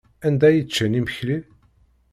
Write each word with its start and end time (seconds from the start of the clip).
Anda 0.25 0.45
ay 0.47 0.61
ččan 0.67 0.97
imekli? 0.99 1.37